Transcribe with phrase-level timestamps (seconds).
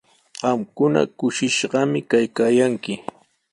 [0.39, 2.93] Qamkuna kushishqami kaykaayanki.